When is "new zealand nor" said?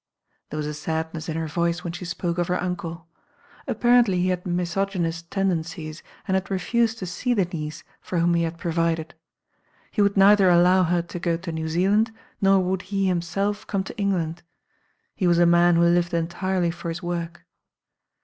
11.51-12.59